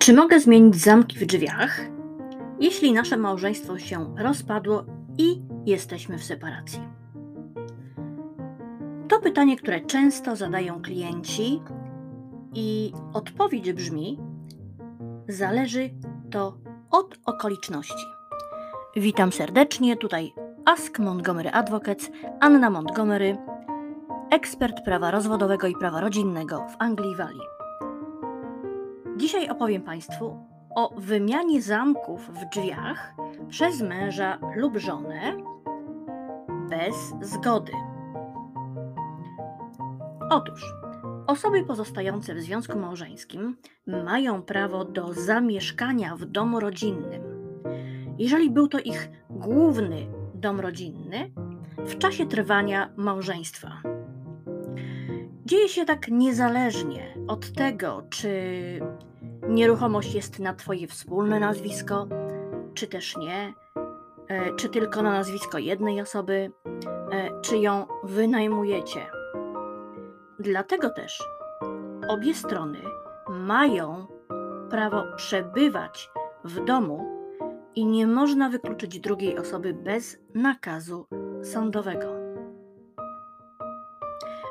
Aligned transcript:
Czy 0.00 0.14
mogę 0.14 0.40
zmienić 0.40 0.76
zamki 0.76 1.18
w 1.18 1.26
drzwiach, 1.26 1.80
jeśli 2.60 2.92
nasze 2.92 3.16
małżeństwo 3.16 3.78
się 3.78 4.14
rozpadło 4.18 4.84
i 5.18 5.42
jesteśmy 5.66 6.18
w 6.18 6.24
separacji? 6.24 6.80
To 9.08 9.20
pytanie, 9.20 9.56
które 9.56 9.80
często 9.80 10.36
zadają 10.36 10.82
klienci, 10.82 11.60
i 12.54 12.92
odpowiedź 13.12 13.72
brzmi: 13.72 14.18
Zależy 15.28 15.90
to 16.30 16.58
od 16.90 17.18
okoliczności. 17.24 18.04
Witam 18.96 19.32
serdecznie, 19.32 19.96
tutaj 19.96 20.32
Ask 20.64 20.98
Montgomery 20.98 21.50
Advocates, 21.50 22.10
Anna 22.40 22.70
Montgomery, 22.70 23.36
ekspert 24.30 24.84
prawa 24.84 25.10
rozwodowego 25.10 25.66
i 25.66 25.74
prawa 25.74 26.00
rodzinnego 26.00 26.58
w 26.58 26.76
Anglii 26.78 27.16
Walii. 27.16 27.59
Dzisiaj 29.20 29.48
opowiem 29.48 29.82
Państwu 29.82 30.36
o 30.76 30.94
wymianie 30.96 31.62
zamków 31.62 32.28
w 32.28 32.48
drzwiach 32.48 33.14
przez 33.48 33.80
męża 33.80 34.38
lub 34.56 34.76
żonę 34.76 35.36
bez 36.70 36.94
zgody. 37.20 37.72
Otóż 40.30 40.72
osoby 41.26 41.64
pozostające 41.64 42.34
w 42.34 42.40
związku 42.40 42.78
małżeńskim 42.78 43.56
mają 43.86 44.42
prawo 44.42 44.84
do 44.84 45.12
zamieszkania 45.12 46.16
w 46.16 46.24
domu 46.24 46.60
rodzinnym, 46.60 47.22
jeżeli 48.18 48.50
był 48.50 48.68
to 48.68 48.78
ich 48.78 49.10
główny 49.30 50.06
dom 50.34 50.60
rodzinny 50.60 51.32
w 51.78 51.98
czasie 51.98 52.26
trwania 52.26 52.92
małżeństwa. 52.96 53.82
Dzieje 55.44 55.68
się 55.68 55.84
tak 55.84 56.08
niezależnie 56.08 57.14
od 57.28 57.52
tego, 57.52 58.02
czy 58.10 58.30
nieruchomość 59.50 60.14
jest 60.14 60.38
na 60.38 60.54
Twoje 60.54 60.86
wspólne 60.86 61.40
nazwisko, 61.40 62.06
czy 62.74 62.86
też 62.86 63.16
nie, 63.16 63.54
e, 64.28 64.54
czy 64.56 64.68
tylko 64.68 65.02
na 65.02 65.10
nazwisko 65.10 65.58
jednej 65.58 66.00
osoby, 66.00 66.52
e, 67.12 67.40
czy 67.40 67.58
ją 67.58 67.86
wynajmujecie. 68.04 69.06
Dlatego 70.38 70.90
też 70.90 71.22
obie 72.08 72.34
strony 72.34 72.78
mają 73.28 74.06
prawo 74.70 75.04
przebywać 75.16 76.10
w 76.44 76.64
domu 76.64 77.06
i 77.74 77.86
nie 77.86 78.06
można 78.06 78.48
wykluczyć 78.48 79.00
drugiej 79.00 79.38
osoby 79.38 79.74
bez 79.74 80.18
nakazu 80.34 81.06
sądowego. 81.42 82.06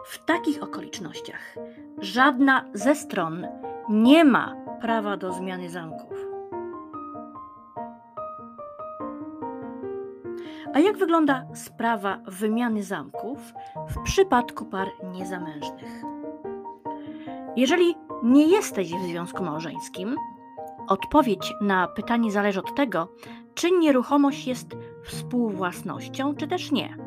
W 0.05 0.25
takich 0.25 0.64
okolicznościach 0.64 1.55
żadna 2.02 2.66
ze 2.73 2.95
stron 2.95 3.47
nie 3.89 4.25
ma 4.25 4.55
prawa 4.81 5.17
do 5.17 5.33
zmiany 5.33 5.69
zamków. 5.69 6.30
A 10.73 10.80
jak 10.80 10.97
wygląda 10.97 11.45
sprawa 11.53 12.19
wymiany 12.27 12.83
zamków 12.83 13.39
w 13.89 14.03
przypadku 14.03 14.66
par 14.66 14.88
niezamężnych? 15.13 16.03
Jeżeli 17.55 17.95
nie 18.23 18.47
jesteś 18.47 18.94
w 18.94 19.03
związku 19.03 19.44
małżeńskim, 19.44 20.16
odpowiedź 20.88 21.53
na 21.61 21.88
pytanie 21.88 22.31
zależy 22.31 22.59
od 22.59 22.75
tego, 22.75 23.08
czy 23.53 23.71
nieruchomość 23.71 24.47
jest 24.47 24.67
współwłasnością, 25.03 26.36
czy 26.36 26.47
też 26.47 26.71
nie. 26.71 26.97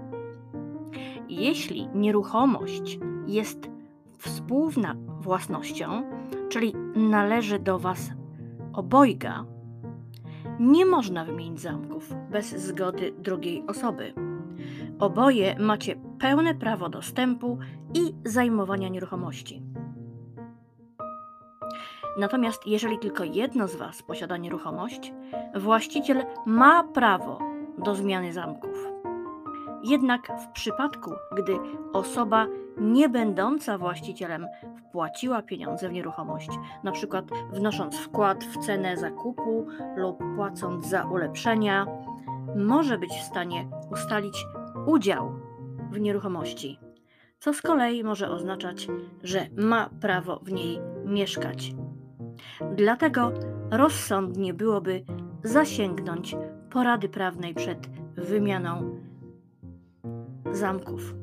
Jeśli 1.29 1.89
nieruchomość 1.95 2.98
jest 3.27 3.70
współwłasnością, 4.19 6.02
należy 6.97 7.58
do 7.58 7.79
Was 7.79 8.11
obojga, 8.73 9.45
nie 10.61 10.86
można 10.86 11.25
wymienić 11.25 11.61
zamków 11.61 12.14
bez 12.30 12.57
zgody 12.57 13.13
drugiej 13.19 13.64
osoby. 13.67 14.14
Oboje 14.98 15.58
macie 15.58 15.97
pełne 16.19 16.55
prawo 16.55 16.89
dostępu 16.89 17.58
i 17.95 18.14
zajmowania 18.25 18.89
nieruchomości. 18.89 19.63
Natomiast 22.19 22.67
jeżeli 22.67 22.98
tylko 22.98 23.25
jedno 23.25 23.69
z 23.69 23.77
Was 23.77 24.02
posiada 24.02 24.36
nieruchomość, 24.36 25.13
właściciel 25.55 26.25
ma 26.47 26.85
prawo 26.85 27.39
do 27.79 27.95
zmiany 27.95 28.33
zamków. 28.33 28.92
Jednak 29.83 30.33
w 30.41 30.53
przypadku, 30.53 31.11
gdy 31.37 31.59
osoba 31.93 32.47
nie 32.77 33.09
będąca 33.09 33.79
właścicielem 33.79 34.47
wpłaciła 34.79 35.43
pieniądze 35.43 35.89
w 35.89 35.93
nieruchomość, 35.93 36.48
przykład 36.93 37.25
wnosząc 37.53 37.97
wkład 37.97 38.45
w 38.45 38.59
cenę 38.59 38.97
zakupu 38.97 39.67
lub 39.97 40.19
płacąc 40.37 40.89
za 40.89 41.05
ulepszenia, 41.05 41.87
może 42.57 42.98
być 42.98 43.11
w 43.11 43.23
stanie 43.23 43.69
ustalić 43.93 44.47
udział 44.87 45.33
w 45.91 46.01
nieruchomości, 46.01 46.79
co 47.39 47.53
z 47.53 47.63
kolei 47.63 48.05
może 48.05 48.31
oznaczać, 48.31 48.89
że 49.23 49.47
ma 49.57 49.91
prawo 50.01 50.41
w 50.43 50.53
niej 50.53 50.81
mieszkać. 51.05 51.75
Dlatego 52.77 53.33
rozsądnie 53.70 54.55
byłoby 54.55 55.05
zasięgnąć 55.45 56.37
porady 56.70 57.09
prawnej 57.09 57.55
przed 57.55 57.89
wymianą 58.17 58.92
zamków. 60.52 61.14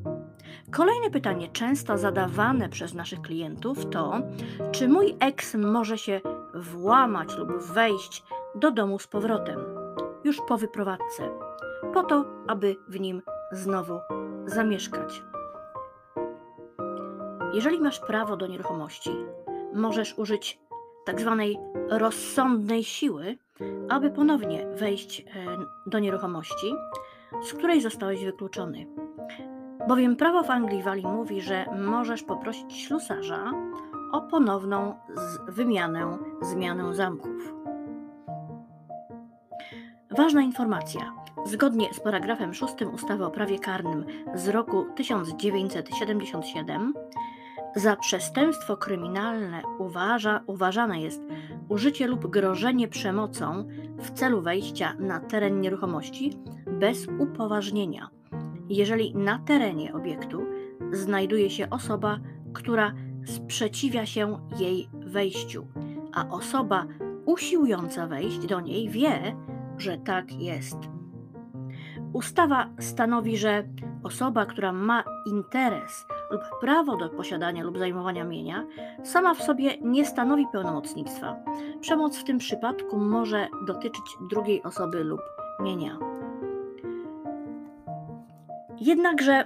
Kolejne 0.72 1.09
pytanie, 1.09 1.50
często 1.53 1.97
zadawane 1.97 2.69
przez 2.69 2.94
naszych 2.94 3.22
klientów, 3.22 3.90
to 3.90 4.22
czy 4.72 4.88
mój 4.88 5.16
eks 5.19 5.56
może 5.56 5.97
się 5.97 6.22
włamać 6.53 7.38
lub 7.38 7.63
wejść 7.63 8.23
do 8.56 8.72
domu 8.72 9.00
z 9.00 9.07
powrotem, 9.07 9.59
już 10.23 10.38
po 10.47 10.57
wyprowadzce, 10.57 11.29
po 11.94 12.03
to, 12.03 12.25
aby 12.47 12.75
w 12.88 13.00
nim 13.00 13.22
znowu 13.51 14.00
zamieszkać. 14.45 15.23
Jeżeli 17.53 17.79
masz 17.79 18.00
prawo 18.00 18.38
do 18.38 18.47
nieruchomości, 18.47 19.11
możesz 19.73 20.17
użyć 20.17 20.59
tak 21.06 21.22
zwanej 21.22 21.57
rozsądnej 21.90 22.84
siły, 22.84 23.38
aby 23.90 24.11
ponownie 24.11 24.67
wejść 24.75 25.19
e, 25.19 25.23
do 25.85 26.00
nieruchomości, 26.00 26.73
z 27.44 27.53
której 27.53 27.81
zostałeś 27.81 28.25
wykluczony. 28.25 28.88
Bowiem 29.89 30.16
prawo 30.16 30.44
w 30.44 30.50
Anglii 30.50 30.83
Walii 30.83 31.07
mówi, 31.07 31.41
że 31.41 31.66
możesz 31.77 32.23
poprosić 32.23 32.73
ślusarza 32.73 33.51
o 34.11 34.22
ponowną 34.22 34.95
wymianę, 35.47 36.17
zmianę 36.41 36.95
zamków. 36.95 37.53
Ważna 40.17 40.41
informacja. 40.41 41.13
Zgodnie 41.45 41.94
z 41.94 41.99
paragrafem 41.99 42.53
6 42.53 42.73
ustawy 42.94 43.25
o 43.25 43.31
prawie 43.31 43.59
karnym 43.59 44.05
z 44.35 44.47
roku 44.47 44.85
1977 44.95 46.94
za 47.75 47.95
przestępstwo 47.95 48.78
kryminalne 48.78 49.61
uważa, 49.79 50.41
uważane 50.45 51.01
jest 51.01 51.22
użycie 51.69 52.07
lub 52.07 52.28
grożenie 52.28 52.88
przemocą 52.88 53.67
w 53.97 54.11
celu 54.11 54.41
wejścia 54.41 54.94
na 54.99 55.19
teren 55.19 55.61
nieruchomości 55.61 56.38
bez 56.67 57.07
upoważnienia 57.19 58.09
jeżeli 58.69 59.16
na 59.16 59.40
terenie 59.40 59.94
obiektu 59.94 60.41
znajduje 60.91 61.50
się 61.50 61.69
osoba, 61.69 62.19
która 62.53 62.94
sprzeciwia 63.25 64.06
się 64.06 64.40
jej 64.59 64.90
wejściu, 64.94 65.68
a 66.13 66.30
osoba 66.30 66.85
usiłująca 67.25 68.08
wejść 68.08 68.40
do 68.47 68.62
niej 68.62 68.90
wie, 68.90 69.35
że 69.78 69.97
tak 69.97 70.32
jest. 70.32 70.78
Ustawa 72.14 72.70
stanowi, 72.79 73.38
że 73.38 73.64
osoba, 74.03 74.46
która 74.46 74.72
ma 74.72 75.03
interes 75.26 76.05
lub 76.32 76.41
prawo 76.61 76.97
do 76.97 77.09
posiadania 77.09 77.64
lub 77.64 77.78
zajmowania 77.78 78.23
mienia, 78.23 78.66
sama 79.03 79.34
w 79.34 79.43
sobie 79.43 79.78
nie 79.82 80.05
stanowi 80.05 80.46
pełnomocnictwa. 80.52 81.35
Przemoc 81.82 82.17
w 82.17 82.23
tym 82.23 82.38
przypadku 82.38 82.99
może 82.99 83.47
dotyczyć 83.67 84.17
drugiej 84.29 84.64
osoby 84.64 85.03
lub 85.03 85.22
mienia. 85.59 86.18
Jednakże 88.81 89.43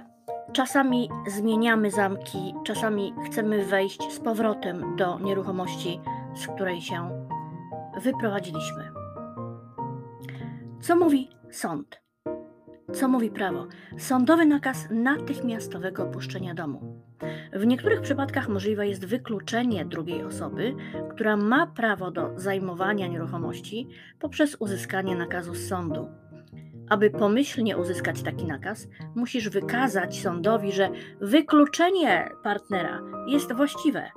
czasami 0.52 1.08
zmieniamy 1.26 1.90
zamki, 1.90 2.54
czasami 2.64 3.14
chcemy 3.26 3.64
wejść 3.64 4.12
z 4.12 4.20
powrotem 4.20 4.96
do 4.96 5.18
nieruchomości, 5.18 6.00
z 6.34 6.46
której 6.46 6.80
się 6.80 7.26
wyprowadziliśmy. 8.02 8.90
Co 10.80 10.96
mówi 10.96 11.28
sąd? 11.50 12.02
Co 12.92 13.08
mówi 13.08 13.30
prawo? 13.30 13.66
Sądowy 13.98 14.46
nakaz 14.46 14.88
natychmiastowego 14.90 16.02
opuszczenia 16.02 16.54
domu. 16.54 17.04
W 17.52 17.66
niektórych 17.66 18.00
przypadkach 18.00 18.48
możliwe 18.48 18.88
jest 18.88 19.06
wykluczenie 19.06 19.84
drugiej 19.84 20.24
osoby, 20.24 20.74
która 21.10 21.36
ma 21.36 21.66
prawo 21.66 22.10
do 22.10 22.30
zajmowania 22.36 23.06
nieruchomości 23.06 23.88
poprzez 24.20 24.56
uzyskanie 24.60 25.16
nakazu 25.16 25.54
z 25.54 25.68
sądu. 25.68 26.08
Aby 26.94 27.10
pomyślnie 27.10 27.78
uzyskać 27.78 28.22
taki 28.22 28.44
nakaz, 28.44 28.88
musisz 29.14 29.48
wykazać 29.48 30.20
sądowi, 30.20 30.72
że 30.72 30.90
wykluczenie 31.20 32.30
partnera 32.42 33.02
jest 33.26 33.52
właściwe. 33.52 34.10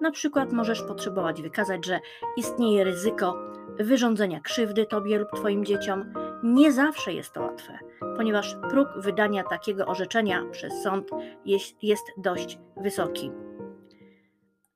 Na 0.00 0.10
przykład 0.10 0.52
możesz 0.52 0.82
potrzebować 0.82 1.42
wykazać, 1.42 1.86
że 1.86 2.00
istnieje 2.36 2.84
ryzyko 2.84 3.38
wyrządzenia 3.78 4.40
krzywdy 4.40 4.86
tobie 4.86 5.18
lub 5.18 5.28
twoim 5.36 5.64
dzieciom. 5.64 6.14
Nie 6.42 6.72
zawsze 6.72 7.12
jest 7.12 7.32
to 7.32 7.40
łatwe, 7.42 7.78
ponieważ 8.16 8.56
próg 8.70 8.88
wydania 8.96 9.42
takiego 9.44 9.86
orzeczenia 9.86 10.42
przez 10.50 10.82
sąd 10.82 11.10
jest, 11.44 11.82
jest 11.82 12.04
dość 12.16 12.58
wysoki. 12.76 13.30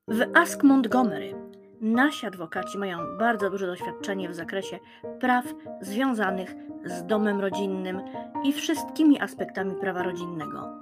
W 0.07 0.25
Ask 0.33 0.63
Montgomery 0.63 1.46
nasi 1.81 2.25
adwokaci 2.25 2.77
mają 2.77 3.17
bardzo 3.17 3.49
duże 3.49 3.67
doświadczenie 3.67 4.29
w 4.29 4.35
zakresie 4.35 4.79
praw 5.19 5.45
związanych 5.81 6.55
z 6.85 7.05
domem 7.05 7.39
rodzinnym 7.39 8.01
i 8.43 8.53
wszystkimi 8.53 9.19
aspektami 9.19 9.75
prawa 9.75 10.03
rodzinnego. 10.03 10.79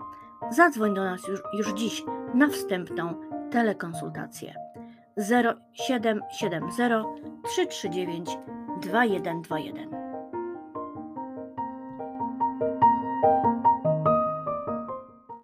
Zadzwoń 0.51 0.93
do 0.93 1.03
nas 1.03 1.27
już, 1.27 1.41
już 1.53 1.73
dziś 1.73 2.03
na 2.33 2.47
wstępną 2.47 3.15
telekonsultację 3.51 4.53
0770 5.17 7.05
339 7.43 8.29
2121. 8.81 9.94